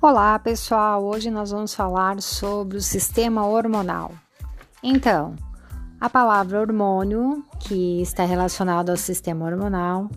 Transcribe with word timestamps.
Olá, 0.00 0.38
pessoal! 0.38 1.02
Hoje 1.06 1.30
nós 1.30 1.50
vamos 1.50 1.74
falar 1.74 2.20
sobre 2.20 2.76
o 2.76 2.82
sistema 2.82 3.46
hormonal. 3.46 4.12
Então, 4.82 5.34
a 5.98 6.10
palavra 6.10 6.60
hormônio, 6.60 7.42
que 7.60 8.02
está 8.02 8.22
relacionado 8.26 8.90
ao 8.90 8.96
sistema 8.98 9.46
hormonal, 9.46 10.10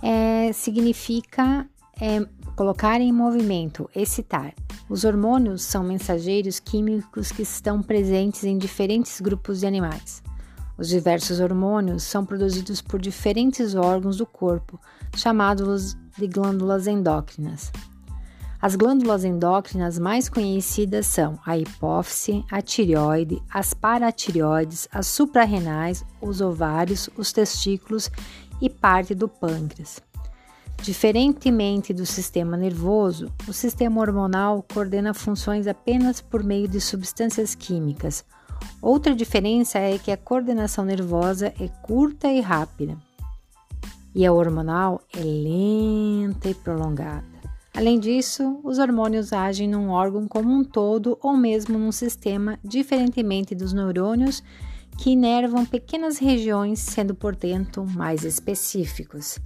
é, 0.00 0.52
significa 0.52 1.68
é, 2.00 2.24
colocar 2.54 3.00
em 3.00 3.12
movimento, 3.12 3.90
excitar. 3.92 4.54
Os 4.88 5.02
hormônios 5.02 5.62
são 5.62 5.82
mensageiros 5.82 6.60
químicos 6.60 7.32
que 7.32 7.42
estão 7.42 7.82
presentes 7.82 8.44
em 8.44 8.56
diferentes 8.56 9.20
grupos 9.20 9.58
de 9.60 9.66
animais. 9.66 10.22
Os 10.78 10.88
diversos 10.88 11.40
hormônios 11.40 12.04
são 12.04 12.24
produzidos 12.24 12.80
por 12.80 13.00
diferentes 13.00 13.74
órgãos 13.74 14.16
do 14.16 14.24
corpo, 14.24 14.80
chamados 15.16 15.94
de 16.16 16.28
glândulas 16.28 16.86
endócrinas. 16.86 17.72
As 18.60 18.74
glândulas 18.74 19.24
endócrinas 19.24 20.00
mais 20.00 20.28
conhecidas 20.28 21.06
são 21.06 21.38
a 21.46 21.56
hipófise, 21.56 22.44
a 22.50 22.60
tireoide, 22.60 23.40
as 23.48 23.72
paratireoides, 23.72 24.88
as 24.90 25.06
suprarrenais, 25.06 26.04
os 26.20 26.40
ovários, 26.40 27.08
os 27.16 27.32
testículos 27.32 28.10
e 28.60 28.68
parte 28.68 29.14
do 29.14 29.28
pâncreas. 29.28 30.00
Diferentemente 30.82 31.94
do 31.94 32.04
sistema 32.04 32.56
nervoso, 32.56 33.32
o 33.46 33.52
sistema 33.52 34.00
hormonal 34.00 34.64
coordena 34.72 35.14
funções 35.14 35.68
apenas 35.68 36.20
por 36.20 36.42
meio 36.42 36.66
de 36.66 36.80
substâncias 36.80 37.54
químicas. 37.54 38.24
Outra 38.82 39.14
diferença 39.14 39.78
é 39.78 39.98
que 39.98 40.10
a 40.10 40.16
coordenação 40.16 40.84
nervosa 40.84 41.54
é 41.60 41.68
curta 41.82 42.26
e 42.28 42.40
rápida, 42.40 42.96
e 44.12 44.26
a 44.26 44.32
hormonal 44.32 45.00
é 45.14 45.20
lenta 45.20 46.48
e 46.48 46.54
prolongada. 46.54 47.37
Além 47.78 48.00
disso, 48.00 48.58
os 48.64 48.80
hormônios 48.80 49.32
agem 49.32 49.68
num 49.68 49.90
órgão 49.90 50.26
como 50.26 50.52
um 50.52 50.64
todo 50.64 51.16
ou 51.22 51.36
mesmo 51.36 51.78
num 51.78 51.92
sistema, 51.92 52.58
diferentemente 52.64 53.54
dos 53.54 53.72
neurônios, 53.72 54.42
que 54.98 55.10
inervam 55.10 55.64
pequenas 55.64 56.18
regiões, 56.18 56.80
sendo, 56.80 57.14
portanto, 57.14 57.86
mais 57.94 58.24
específicos. 58.24 59.38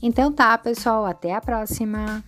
Então 0.00 0.32
tá, 0.32 0.56
pessoal, 0.56 1.04
até 1.04 1.34
a 1.34 1.40
próxima! 1.42 2.24